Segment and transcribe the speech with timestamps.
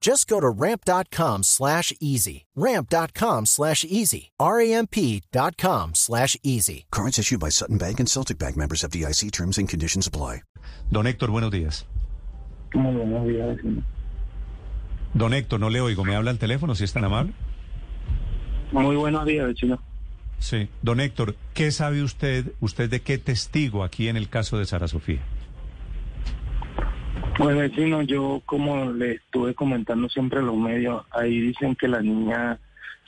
[0.00, 2.46] Just go to ramp.com slash easy.
[2.54, 4.30] Ramp.com slash easy.
[4.38, 6.86] R-A-M-P.com slash easy.
[6.90, 10.42] Cards issued by Sutton Bank and Celtic Bank members of DIC terms and conditions apply.
[10.90, 11.84] Don Héctor, buenos días.
[12.74, 13.58] Muy buenos días.
[15.14, 16.04] Don Héctor, no le oigo.
[16.04, 17.32] ¿Me habla al teléfono si es tan amable?
[18.72, 19.80] Muy buenos días, vecino.
[20.38, 20.68] Sí.
[20.82, 24.86] Don Héctor, ¿qué sabe usted, usted de qué testigo aquí en el caso de Sara
[24.86, 25.20] Sofía?
[27.38, 32.02] Pues vecino, yo como le estuve comentando siempre a los medios, ahí dicen que la
[32.02, 32.58] niña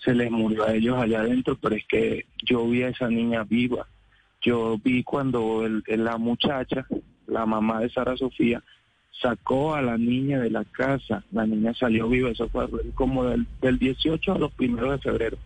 [0.04, 3.42] se les murió a ellos allá adentro, pero es que yo vi a esa niña
[3.44, 3.86] viva.
[4.40, 6.86] Yo vi cuando el- la muchacha,
[7.26, 8.62] la mamá de Sara Sofía,
[9.20, 11.24] sacó a la niña de la casa.
[11.32, 15.36] La niña salió viva, eso fue como del, del 18 a los primeros de febrero.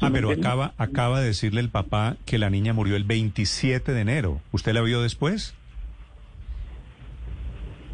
[0.00, 3.92] ¿Sí Ah, pero acaba, acaba de decirle el papá que la niña murió el 27
[3.92, 4.40] de enero.
[4.50, 5.54] ¿Usted la vio después?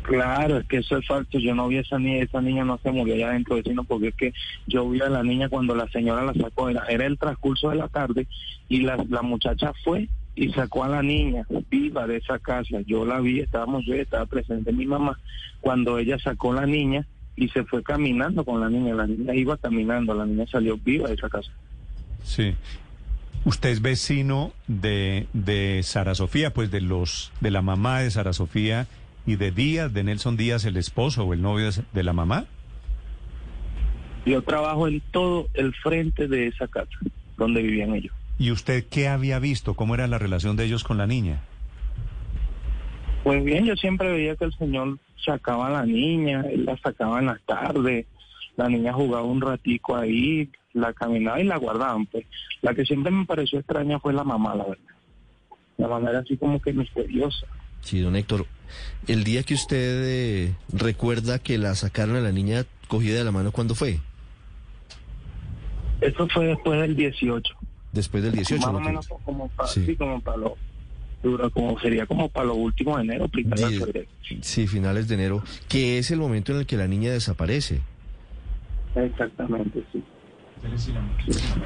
[0.09, 1.39] Claro, es que eso es falso.
[1.39, 4.09] Yo no vi a esa niña, esa niña no se murió allá adentro, vecino, porque
[4.09, 4.33] es que
[4.67, 6.70] yo vi a la niña cuando la señora la sacó.
[6.70, 8.27] Era, era el transcurso de la tarde
[8.70, 12.81] y la, la muchacha fue y sacó a la niña viva de esa casa.
[12.87, 15.20] Yo la vi, estábamos yo, estaba presente mi mamá
[15.61, 17.05] cuando ella sacó la niña
[17.37, 18.95] y se fue caminando con la niña.
[18.95, 21.53] La niña iba caminando, la niña salió viva de esa casa.
[22.25, 22.55] Sí.
[23.44, 28.32] Usted es vecino de, de Sara Sofía, pues de los de la mamá de Sara
[28.32, 28.87] Sofía
[29.28, 32.47] y de Díaz, de Nelson Díaz, el esposo o el novio de, la mamá.
[34.25, 36.99] Yo trabajo en todo el frente de esa casa
[37.37, 38.15] donde vivían ellos.
[38.38, 39.75] ¿Y usted qué había visto?
[39.75, 41.43] ¿Cómo era la relación de ellos con la niña?
[43.22, 47.19] Pues bien, yo siempre veía que el señor sacaba a la niña, él la sacaba
[47.19, 48.06] en las tardes,
[48.56, 52.06] la niña jugaba un ratico ahí, la caminaba y la guardaban.
[52.06, 52.25] Pues
[52.62, 54.94] la que siempre me pareció extraña fue la mamá, la verdad.
[55.77, 57.47] La mamá era así como que misteriosa.
[57.83, 58.47] Sí, don Héctor,
[59.06, 63.33] el día que usted eh, recuerda que la sacaron a la niña cogida de la
[63.33, 64.01] mano, ¿cuándo fue?
[66.01, 67.55] Eso fue después del 18.
[67.93, 68.62] Después del 18.
[68.65, 68.79] Más ¿no?
[68.79, 69.84] o menos como para, Sí.
[69.84, 70.56] sí, como para lo,
[71.23, 73.79] dura, como sería como para los últimos de enero, Sí.
[73.79, 74.09] febrero.
[74.43, 77.81] Sí, finales de enero, que es el momento en el que la niña desaparece.
[78.95, 80.03] Exactamente, sí.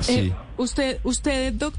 [0.01, 0.13] Sí.
[0.13, 1.75] Eh, usted, usted, doc-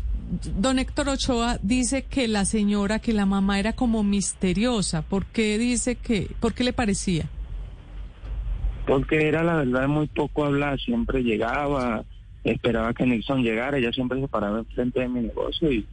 [0.58, 5.02] don Héctor Ochoa, dice que la señora, que la mamá era como misteriosa.
[5.02, 7.30] ¿Por qué dice que, por qué le parecía?
[8.86, 12.04] Porque era la verdad muy poco hablar, siempre llegaba,
[12.44, 15.86] esperaba que Nixon llegara, ella siempre se paraba enfrente de mi negocio y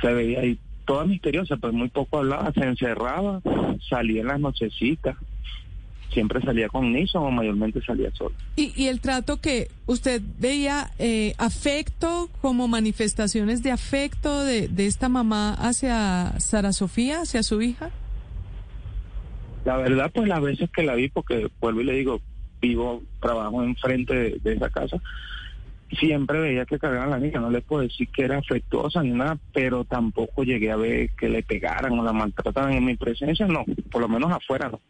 [0.00, 3.40] se veía ahí toda misteriosa, pues muy poco hablaba, se encerraba,
[3.88, 5.16] salía en las nochecitas,
[6.10, 8.34] siempre salía con Nixon o mayormente salía sola.
[8.56, 14.86] Y, y el trato que usted veía, eh, afecto, como manifestaciones de afecto de, de
[14.86, 17.90] esta mamá hacia Sara Sofía, hacia su hija.
[19.64, 22.20] La verdad, pues las veces que la vi, porque vuelvo y le digo,
[22.60, 25.00] vivo, trabajo enfrente de, de esa casa,
[25.98, 29.10] siempre veía que cargaban a la niña, no le puedo decir que era afectuosa ni
[29.10, 33.46] nada, pero tampoco llegué a ver que le pegaran o la maltrataran en mi presencia,
[33.46, 34.80] no, por lo menos afuera no.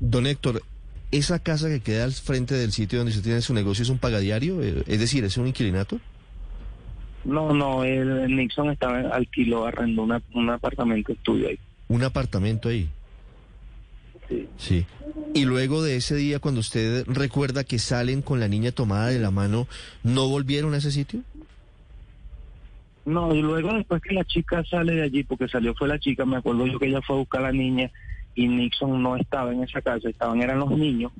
[0.00, 0.62] Don Héctor,
[1.10, 3.98] ¿esa casa que queda al frente del sitio donde usted tiene su negocio es un
[3.98, 4.62] pagadiario?
[4.62, 6.00] Eh, Es decir, ¿es un inquilinato?
[7.24, 11.58] No, no, el Nixon estaba alquiló, arrendó una, un apartamento estudio ahí.
[11.88, 12.88] Un apartamento ahí.
[14.28, 14.48] Sí.
[14.56, 14.86] Sí.
[15.34, 19.18] Y luego de ese día, cuando usted recuerda que salen con la niña tomada de
[19.18, 19.66] la mano,
[20.02, 21.20] ¿no volvieron a ese sitio?
[23.04, 26.24] No, y luego después que la chica sale de allí, porque salió fue la chica,
[26.24, 27.90] me acuerdo yo que ella fue a buscar a la niña
[28.34, 31.12] y Nixon no estaba en esa casa, estaban eran los niños.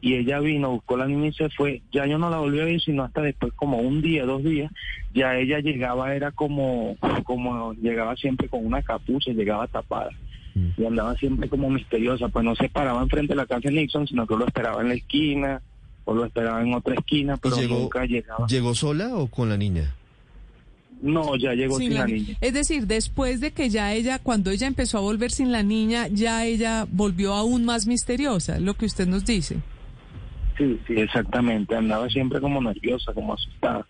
[0.00, 1.80] Y ella vino, buscó a la niña y se fue.
[1.90, 4.70] Ya yo no la volví a ver, sino hasta después, como un día, dos días,
[5.14, 10.10] ya ella llegaba, era como, como llegaba siempre con una capucha, llegaba tapada.
[10.54, 10.68] Mm.
[10.76, 14.06] Y andaba siempre como misteriosa, pues no se paraba enfrente de la casa de Nixon,
[14.06, 15.62] sino que lo esperaba en la esquina,
[16.04, 18.46] o lo esperaba en otra esquina, pero llegó- nunca llegaba.
[18.46, 19.94] ¿Llegó sola o con la niña?
[21.04, 22.34] No, ya llegó sin, la, niña.
[22.40, 26.08] Es decir, después de que ya ella, cuando ella empezó a volver sin la niña,
[26.08, 29.58] ya ella volvió aún más misteriosa, lo que usted nos dice.
[30.56, 31.76] Sí, sí, exactamente.
[31.76, 33.86] Andaba siempre como nerviosa, como asustada.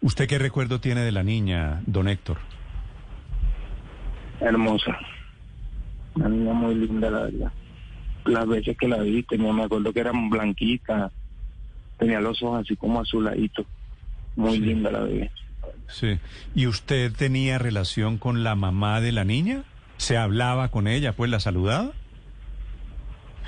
[0.00, 2.38] ¿Usted qué recuerdo tiene de la niña, don Héctor?
[4.40, 4.98] Hermosa.
[6.14, 7.52] Una niña muy linda, la verdad.
[8.24, 11.12] Las veces que la vi, tenía, me acuerdo que era blanquita,
[11.98, 13.66] tenía los ojos así como azuladitos.
[14.38, 15.32] Muy linda la bebé.
[15.88, 16.16] Sí.
[16.54, 19.64] ¿Y usted tenía relación con la mamá de la niña?
[19.96, 21.12] ¿Se hablaba con ella?
[21.12, 21.90] Pues la saludaba.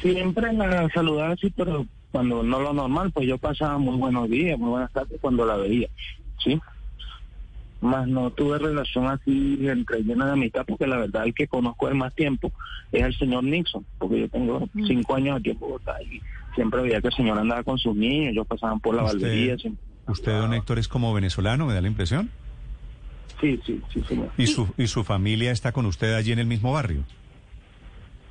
[0.03, 4.59] Siempre la saludaba así, pero cuando no lo normal, pues yo pasaba muy buenos días,
[4.59, 5.89] muy buenas tardes cuando la veía,
[6.43, 6.61] ¿sí?
[7.81, 11.87] Más no tuve relación así entre llena de amistad, porque la verdad el que conozco
[11.87, 12.51] de más tiempo
[12.91, 14.87] es el señor Nixon, porque yo tengo mm.
[14.89, 16.21] cinco años aquí en Bogotá y
[16.57, 19.57] siempre veía que el señor andaba con sus niños, ellos pasaban por la barbería.
[20.07, 22.31] ¿Usted, don Héctor, es como venezolano, me da la impresión?
[23.41, 24.31] Sí, sí, sí, señor.
[24.37, 27.05] ¿Y su, ¿Y su familia está con usted allí en el mismo barrio?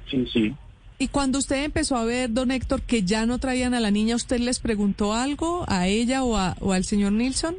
[0.09, 0.53] Sí, sí.
[0.97, 4.15] Y cuando usted empezó a ver, don Héctor, que ya no traían a la niña,
[4.15, 7.55] ¿usted les preguntó algo a ella o, o al señor Nilsson?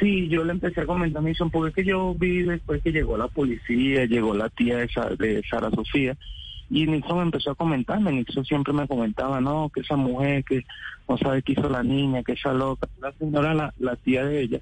[0.00, 2.90] Sí, yo le empecé a comentar a Nilsson, porque es que yo vi después que
[2.90, 6.16] llegó la policía, llegó la tía de, de Sara Sofía,
[6.70, 10.64] y Nilsson empezó a comentarme, Nilsson siempre me comentaba, no, que esa mujer que
[11.08, 14.42] no sabe qué hizo la niña, que esa loca, la señora, la, la tía de
[14.42, 14.60] ella,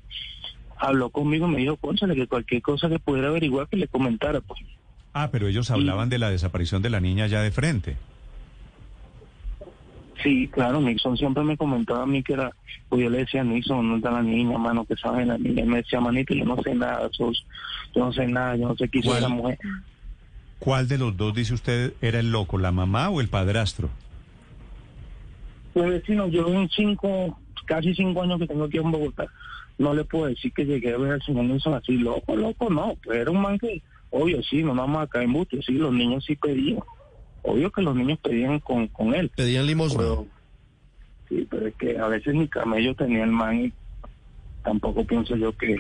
[0.79, 4.61] habló conmigo, me dijo, cónchale, que cualquier cosa que pudiera averiguar que le comentara, pues
[5.15, 7.97] Ah, pero ellos hablaban de la desaparición de la niña ya de frente.
[10.23, 12.51] Sí, claro, Nixon siempre me comentaba a mí que era,
[12.89, 14.85] pues yo le decía, Nixon, ¿dónde está la niña, mano?
[14.85, 15.63] que sabe la niña?
[15.63, 17.33] Y me decía, manito, yo no sé nada, yo
[17.97, 19.59] no sé nada, yo no sé qué hizo la mujer.
[20.63, 23.91] ¿Cuál de los dos, dice usted, era el loco, la mamá o el padrastro?
[25.73, 27.37] Pues vecino, yo en cinco,
[27.67, 29.27] casi cinco años que tengo aquí en Bogotá,
[29.79, 32.95] no le puedo decir que llegué a ver al señor Nixon así, loco, loco, no,
[33.03, 33.83] pues era un man que
[34.13, 36.81] Obvio, sí, no vamos a caer en busto, sí, los niños sí pedían.
[37.43, 39.31] Obvio que los niños pedían con, con él.
[39.35, 40.05] Pedían limosna.
[41.31, 43.73] sí, pero es que a veces ni camello tenía el man y
[44.63, 45.79] tampoco pienso yo que...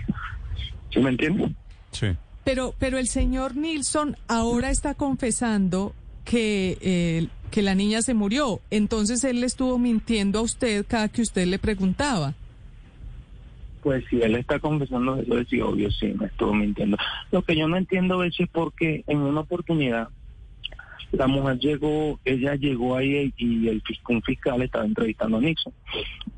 [0.90, 1.50] ¿Sí me entiendes?
[1.90, 2.08] Sí.
[2.44, 5.94] Pero, pero el señor Nilsson ahora está confesando
[6.24, 8.60] que, eh, que la niña se murió.
[8.70, 12.34] Entonces él le estuvo mintiendo a usted cada que usted le preguntaba.
[13.82, 16.96] Pues si él está confesando eso, es obvio, sí, me estuvo mintiendo.
[17.32, 20.08] Lo que yo no entiendo es porque en una oportunidad
[21.12, 25.72] la mujer llegó, ella llegó ahí y el un fiscal estaba entrevistando a Nixon.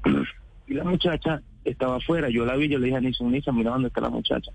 [0.67, 3.73] Y la muchacha estaba afuera, yo la vi, yo le dije a Nixon, Nixon, mira
[3.73, 4.51] dónde está la muchacha.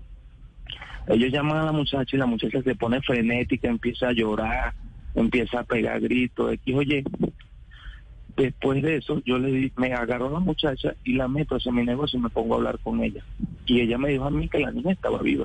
[1.08, 4.74] Ellos llaman a la muchacha y la muchacha se pone frenética, empieza a llorar,
[5.14, 7.04] empieza a pegar gritos, X, oye,
[8.40, 11.72] Después de eso, yo le di, me agarró a la muchacha y la meto hacia
[11.72, 13.22] mi negocio y me pongo a hablar con ella.
[13.66, 15.44] Y ella me dijo a mí que la niña estaba viva.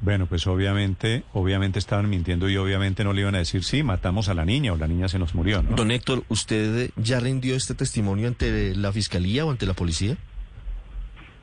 [0.00, 4.28] Bueno, pues obviamente, obviamente estaban mintiendo y obviamente no le iban a decir, sí, matamos
[4.28, 5.76] a la niña o la niña se nos murió, ¿no?
[5.76, 10.16] Don Héctor, ¿usted ya rindió este testimonio ante la fiscalía o ante la policía?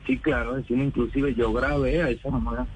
[0.06, 2.66] Sí, claro, inclusive yo grabé a esa mamá,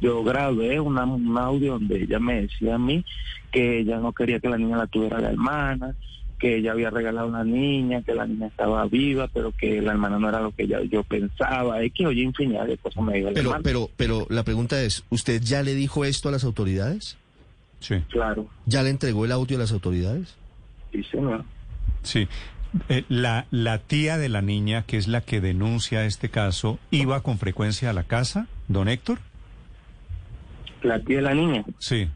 [0.00, 3.04] yo grabé una, un audio donde ella me decía a mí
[3.52, 5.94] que ella no quería que la niña la tuviera la hermana,
[6.40, 10.18] que ella había regalado una niña, que la niña estaba viva, pero que la hermana
[10.18, 13.54] no era lo que yo pensaba, es que oye infinidad de cosas me dijo pero,
[13.62, 17.16] Pero, pero la pregunta es, ¿usted ya le dijo esto a las autoridades?
[17.78, 17.96] Sí.
[18.10, 18.48] Claro.
[18.66, 20.34] ¿Ya le entregó el audio a las autoridades?
[20.90, 21.44] Sí, señor.
[22.02, 22.26] Sí.
[22.88, 27.22] Eh, la, la tía de la niña, que es la que denuncia este caso, ¿iba
[27.22, 29.18] con frecuencia a la casa, don Héctor?
[30.82, 31.64] ¿La tía de la niña?
[31.78, 32.08] Sí.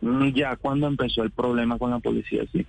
[0.00, 2.66] Mm, ya cuando empezó el problema con la policía, sí.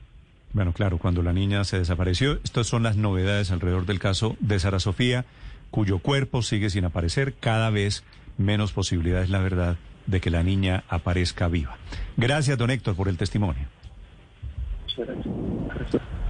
[0.53, 2.39] Bueno, claro, cuando la niña se desapareció.
[2.43, 5.25] Estas son las novedades alrededor del caso de Sara Sofía,
[5.69, 7.34] cuyo cuerpo sigue sin aparecer.
[7.34, 8.05] Cada vez
[8.38, 11.77] menos posibilidades, la verdad, de que la niña aparezca viva.
[12.15, 13.67] Gracias, don Héctor, por el testimonio.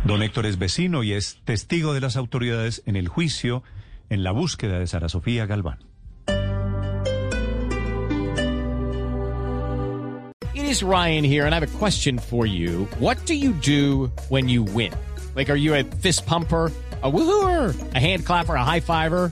[0.06, 3.64] Don Héctor es vecino y es testigo de las autoridades en el juicio
[4.10, 5.80] en la búsqueda de Sara Sofía Galván.
[10.76, 12.86] is Ryan here, and I have a question for you.
[13.00, 14.92] What do you do when you win?
[15.36, 16.72] Like, are you a fist pumper?
[17.06, 19.32] a woohooer, a hand clapper, a high fiver.